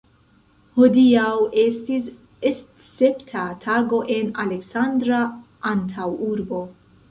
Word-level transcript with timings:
Hodiaŭ 0.77 1.33
estis 1.63 2.07
escepta 2.51 3.45
tago 3.67 4.01
en 4.17 4.33
Aleksandra 4.47 5.23
antaŭurbo. 5.75 6.67